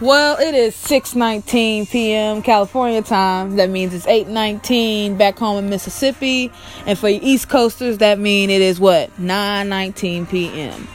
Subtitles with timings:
[0.00, 2.42] Well, it is 6:19 p.m.
[2.42, 3.54] California time.
[3.56, 6.50] That means it's 8:19 back home in Mississippi,
[6.84, 10.88] and for you East Coasters, that means it is what 9:19 p.m.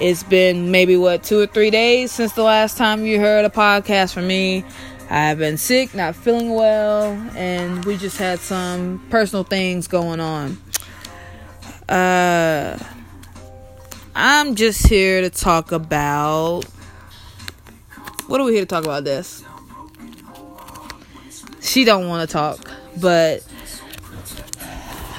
[0.00, 3.50] It's been maybe what two or three days since the last time you heard a
[3.50, 4.64] podcast from me.
[5.10, 10.20] I have been sick, not feeling well, and we just had some personal things going
[10.20, 10.56] on.
[11.86, 12.78] Uh,
[14.14, 16.64] I'm just here to talk about
[18.26, 19.44] what are we here to talk about this?
[21.60, 23.46] She don't want to talk, but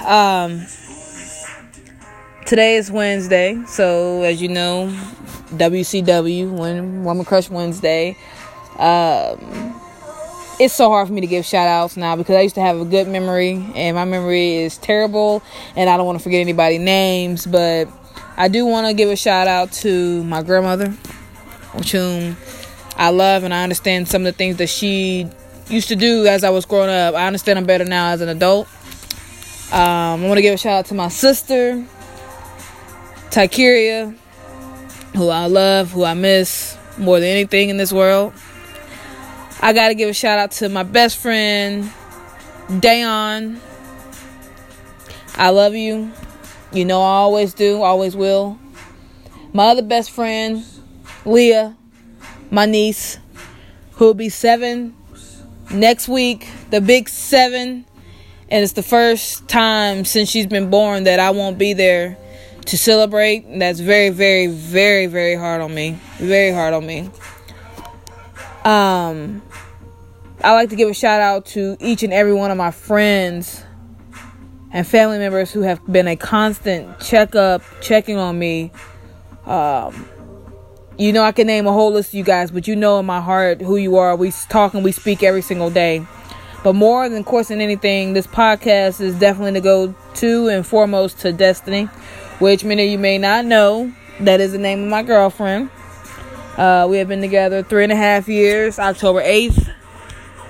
[0.05, 0.65] um
[2.45, 4.87] today is Wednesday, so as you know,
[5.51, 8.17] WCW, when Woman Crush Wednesday.
[8.77, 9.73] Um
[10.59, 12.79] it's so hard for me to give shout outs now because I used to have
[12.79, 15.43] a good memory and my memory is terrible
[15.75, 17.87] and I don't want to forget anybody's names, but
[18.35, 20.89] I do want to give a shout out to my grandmother,
[21.73, 22.37] which whom
[22.97, 25.27] I love and I understand some of the things that she
[25.69, 27.13] used to do as I was growing up.
[27.13, 28.67] I understand them better now as an adult.
[29.71, 31.85] Um, I want to give a shout out to my sister,
[33.29, 34.17] Tykeria,
[35.15, 38.33] who I love, who I miss more than anything in this world.
[39.61, 41.91] I got to give a shout out to my best friend,
[42.67, 43.59] Dayon.
[45.35, 46.11] I love you.
[46.71, 48.57] You know I always do, always will.
[49.53, 50.65] My other best friend,
[51.25, 51.75] Leah
[52.51, 53.17] my niece,
[53.93, 54.95] who will be seven
[55.71, 57.85] next week, the big seven.
[58.49, 62.17] And it's the first time since she's been born that I won't be there
[62.65, 63.45] to celebrate.
[63.45, 65.97] And that's very, very, very, very hard on me.
[66.17, 67.09] Very hard on me.
[68.63, 69.41] Um,
[70.43, 73.63] I like to give a shout out to each and every one of my friends
[74.71, 78.71] and family members who have been a constant checkup, checking on me.
[79.45, 80.07] Um,
[80.97, 83.05] you know, I can name a whole list of you guys, but you know in
[83.05, 84.15] my heart who you are.
[84.15, 86.05] We talk and we speak every single day.
[86.63, 90.65] But more than, of course, than anything, this podcast is definitely to go to and
[90.65, 91.83] foremost to Destiny,
[92.39, 93.93] which many of you may not know.
[94.21, 95.69] That is the name of my girlfriend.
[96.57, 98.79] Uh, we have been together three and a half years.
[98.79, 99.71] October 8th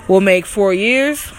[0.08, 1.30] will make four years.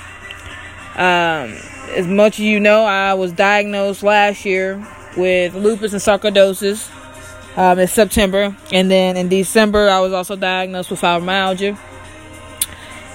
[0.96, 1.56] Um,
[1.96, 4.86] as much as you know, I was diagnosed last year
[5.16, 6.90] with lupus and sarcoidosis
[7.58, 8.56] um, in September.
[8.72, 11.76] And then in December, I was also diagnosed with fibromyalgia,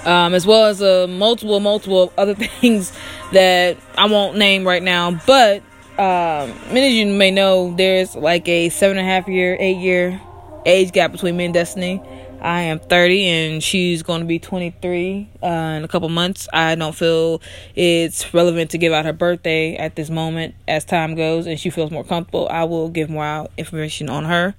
[0.06, 2.92] um, as well as uh, multiple, multiple other things
[3.32, 5.12] that I won't name right now.
[5.26, 5.64] But
[5.98, 9.78] um, many of you may know there's like a seven and a half year, eight
[9.78, 10.22] year
[10.66, 12.02] age gap between me and Destiny.
[12.44, 16.50] I am 30 and she's going to be 23 uh, in a couple months.
[16.52, 17.42] I don't feel
[17.74, 20.54] it's relevant to give out her birthday at this moment.
[20.68, 24.56] As time goes and she feels more comfortable, I will give more information on her.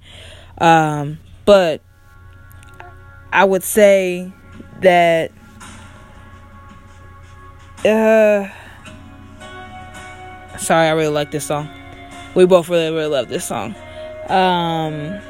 [0.57, 1.81] Um, but
[3.31, 4.31] I would say
[4.81, 5.31] that
[7.85, 8.49] uh
[10.57, 11.69] sorry, I really like this song.
[12.33, 13.75] We both really really love this song.
[14.27, 15.21] Um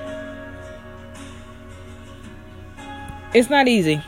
[3.35, 4.01] it's not easy.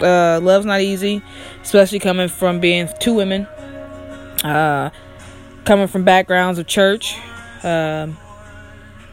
[0.00, 1.22] Uh, love's not easy,
[1.62, 3.46] especially coming from being two women,
[4.42, 4.90] uh,
[5.64, 7.16] coming from backgrounds of church,
[7.62, 8.16] um,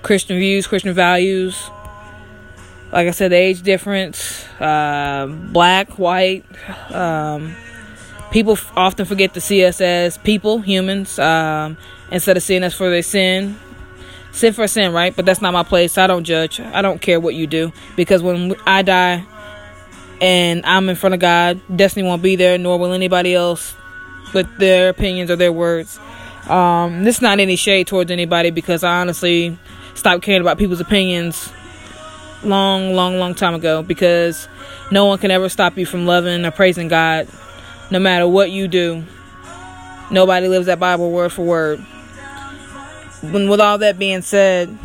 [0.02, 1.70] Christian views, Christian values.
[2.92, 6.44] Like I said, the age difference, uh, black, white.
[6.92, 7.56] Um,
[8.32, 11.78] people f- often forget to see us as people, humans, um,
[12.12, 13.60] instead of seeing us for their sin.
[14.32, 15.16] Sin for sin, right?
[15.16, 16.00] But that's not my place.
[16.00, 16.60] I don't judge.
[16.60, 19.24] I don't care what you do because when I die,
[20.22, 21.60] and I'm in front of God.
[21.76, 23.76] Destiny won't be there, nor will anybody else
[24.34, 26.00] with their opinions or their words.
[26.48, 29.58] Um, this is not any shade towards anybody because I honestly
[29.94, 31.52] stopped caring about people's opinions
[32.44, 34.48] long, long, long time ago because
[34.92, 37.28] no one can ever stop you from loving or praising God
[37.92, 39.04] no matter what you do.
[40.12, 41.80] Nobody lives that Bible word for word.
[43.22, 44.76] When, with all that being said,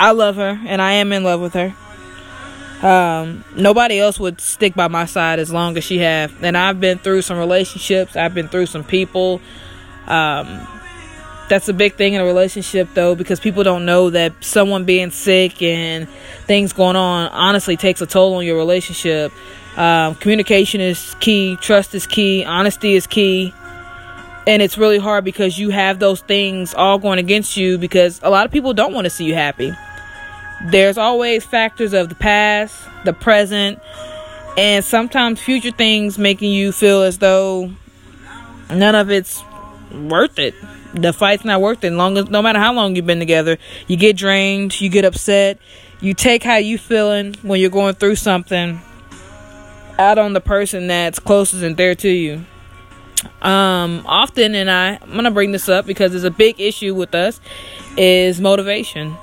[0.00, 1.74] I love her and I am in love with her.
[2.82, 6.42] Um, nobody else would stick by my side as long as she have.
[6.44, 8.16] And I've been through some relationships.
[8.16, 9.40] I've been through some people.
[10.06, 10.66] Um,
[11.48, 15.10] that's a big thing in a relationship though because people don't know that someone being
[15.10, 16.08] sick and
[16.46, 19.32] things going on honestly takes a toll on your relationship
[19.76, 23.54] um, communication is key trust is key honesty is key
[24.46, 28.30] and it's really hard because you have those things all going against you because a
[28.30, 29.72] lot of people don't want to see you happy
[30.66, 33.80] there's always factors of the past, the present,
[34.56, 37.70] and sometimes future things making you feel as though
[38.70, 39.42] none of it's
[39.92, 40.54] worth it.
[40.94, 41.92] the fight's not worth it.
[41.92, 45.58] Long as no matter how long you've been together, you get drained, you get upset,
[46.00, 48.80] you take how you feeling when you're going through something
[49.98, 52.44] out on the person that's closest and there to you.
[53.42, 57.14] Um, often, and I, I'm gonna bring this up because it's a big issue with
[57.14, 57.40] us,
[57.96, 59.16] is motivation.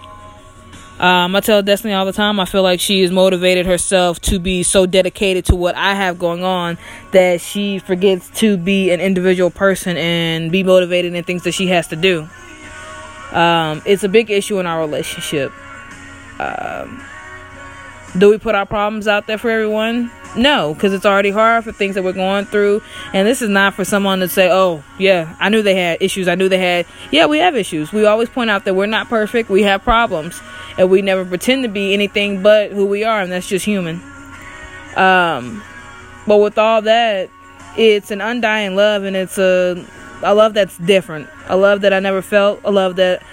[0.99, 4.39] Um, I tell Destiny all the time, I feel like she has motivated herself to
[4.39, 6.77] be so dedicated to what I have going on
[7.11, 11.67] that she forgets to be an individual person and be motivated in things that she
[11.67, 12.29] has to do.
[13.33, 15.51] Um, it's a big issue in our relationship.
[16.39, 17.03] Um,
[18.17, 20.11] do we put our problems out there for everyone?
[20.37, 22.81] No, because it's already hard for things that we're going through.
[23.13, 26.27] And this is not for someone to say, oh, yeah, I knew they had issues.
[26.27, 26.85] I knew they had.
[27.11, 27.93] Yeah, we have issues.
[27.93, 29.49] We always point out that we're not perfect.
[29.49, 30.41] We have problems.
[30.77, 33.21] And we never pretend to be anything but who we are.
[33.21, 34.01] And that's just human.
[34.97, 35.63] Um,
[36.27, 37.29] but with all that,
[37.77, 39.03] it's an undying love.
[39.03, 39.85] And it's a,
[40.21, 41.29] a love that's different.
[41.47, 42.59] A love that I never felt.
[42.65, 43.23] A love that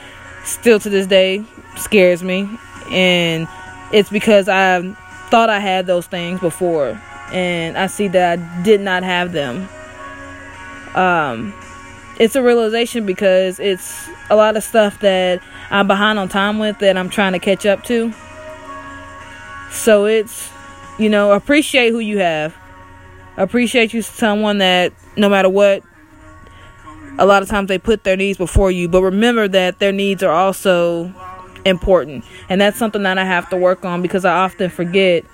[0.44, 1.44] still to this day
[1.76, 2.48] scares me.
[2.90, 3.48] And
[3.92, 4.94] it's because I
[5.32, 7.00] thought I had those things before,
[7.32, 9.66] and I see that I did not have them.
[10.94, 11.54] Um,
[12.20, 15.40] it's a realization because it's a lot of stuff that
[15.70, 18.12] I'm behind on time with that I'm trying to catch up to.
[19.70, 20.50] So it's,
[20.98, 22.54] you know, appreciate who you have.
[23.38, 25.82] Appreciate you someone that no matter what,
[27.18, 30.22] a lot of times they put their needs before you, but remember that their needs
[30.22, 31.06] are also
[31.64, 32.24] important.
[32.48, 35.24] And that's something that I have to work on because I often forget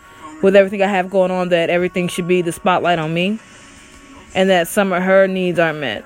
[0.42, 3.38] with everything I have going on that everything should be the spotlight on me
[4.34, 6.04] and that some of her needs aren't met.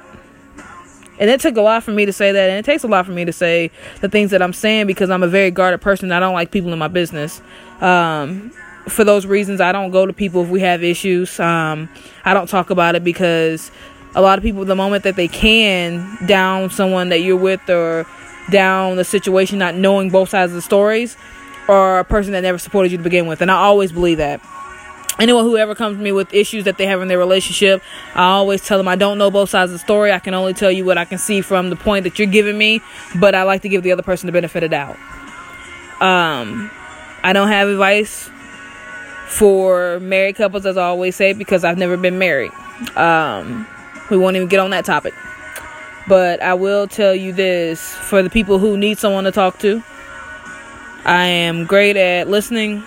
[1.18, 3.06] And it took a lot for me to say that, and it takes a lot
[3.06, 3.70] for me to say
[4.00, 6.10] the things that I'm saying because I'm a very guarded person.
[6.10, 7.42] I don't like people in my business.
[7.80, 8.50] Um,
[8.88, 11.38] for those reasons, I don't go to people if we have issues.
[11.38, 11.88] Um,
[12.24, 13.70] I don't talk about it because
[14.14, 18.06] a lot of people, the moment that they can down someone that you're with or
[18.50, 21.16] down the situation, not knowing both sides of the stories,
[21.68, 23.40] or a person that never supported you to begin with.
[23.40, 24.40] And I always believe that.
[25.18, 27.82] Anyone who ever comes to me with issues that they have in their relationship,
[28.14, 30.10] I always tell them I don't know both sides of the story.
[30.10, 32.56] I can only tell you what I can see from the point that you're giving
[32.56, 32.80] me,
[33.20, 34.96] but I like to give the other person the benefit of the doubt.
[36.00, 36.70] Um,
[37.22, 38.30] I don't have advice
[39.28, 42.52] for married couples, as I always say, because I've never been married.
[42.96, 43.66] Um,
[44.10, 45.14] we won't even get on that topic.
[46.08, 49.82] But I will tell you this for the people who need someone to talk to.
[51.04, 52.82] I am great at listening.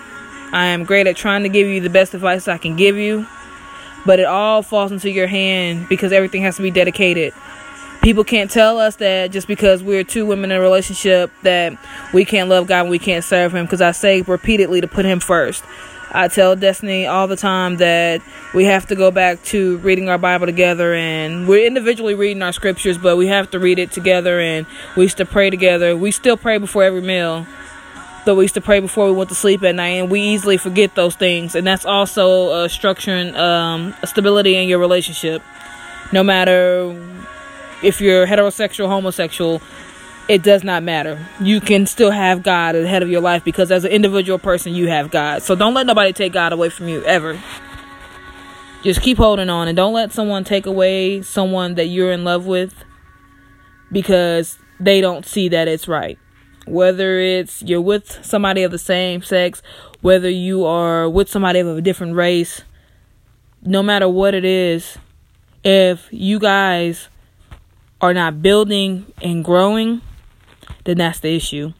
[0.52, 3.26] I am great at trying to give you the best advice I can give you.
[4.04, 7.34] But it all falls into your hand because everything has to be dedicated.
[8.02, 11.76] People can't tell us that just because we're two women in a relationship that
[12.14, 13.64] we can't love God and we can't serve Him.
[13.64, 15.64] Because I say repeatedly to put Him first.
[16.12, 18.22] I tell Destiny all the time that
[18.54, 22.52] we have to go back to reading our Bible together and we're individually reading our
[22.52, 24.66] scriptures, but we have to read it together and
[24.96, 25.96] we used to pray together.
[25.96, 27.46] We still pray before every meal,
[28.24, 30.56] though we used to pray before we went to sleep at night and we easily
[30.56, 31.54] forget those things.
[31.54, 35.42] And that's also a structuring, um, a stability in your relationship.
[36.12, 36.94] No matter
[37.82, 39.60] if you're heterosexual, homosexual,
[40.28, 41.24] it does not matter.
[41.40, 44.88] You can still have God ahead of your life because as an individual person, you
[44.88, 45.42] have God.
[45.42, 47.40] So don't let nobody take God away from you ever.
[48.82, 52.46] Just keep holding on and don't let someone take away someone that you're in love
[52.46, 52.84] with
[53.90, 56.18] because they don't see that it's right.
[56.66, 59.62] Whether it's you're with somebody of the same sex,
[60.00, 62.62] whether you are with somebody of a different race,
[63.62, 64.98] no matter what it is,
[65.64, 67.08] if you guys
[68.00, 70.00] are not building and growing,
[70.86, 71.72] then that's the issue.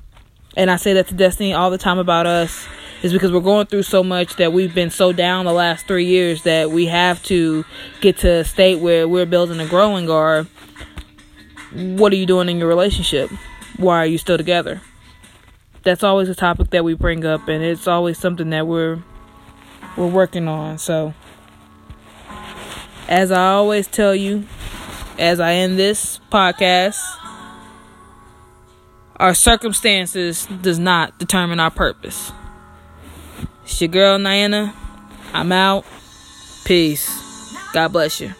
[0.56, 2.66] And I say that to Destiny all the time about us
[3.02, 6.06] is because we're going through so much that we've been so down the last three
[6.06, 7.64] years that we have to
[8.00, 10.46] get to a state where we're building and growing or
[11.72, 13.30] what are you doing in your relationship?
[13.76, 14.80] Why are you still together?
[15.82, 19.02] That's always a topic that we bring up and it's always something that we're
[19.96, 20.78] we're working on.
[20.78, 21.14] So
[23.08, 24.46] as I always tell you,
[25.18, 26.98] as I end this podcast,
[29.16, 32.32] our circumstances does not determine our purpose.
[33.64, 34.72] It's your girl Niana.
[35.32, 35.84] I'm out.
[36.64, 37.08] Peace.
[37.72, 38.32] God bless you.